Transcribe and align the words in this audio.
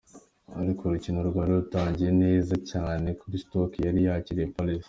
Ariko 0.61 0.81
urukino 0.83 1.19
rwari 1.29 1.51
rwatanguye 1.53 2.11
neza 2.23 2.51
cane 2.69 3.09
kuri 3.19 3.35
Stoke 3.43 3.77
yari 3.87 3.99
yakiriye 4.07 4.49
Palace. 4.55 4.79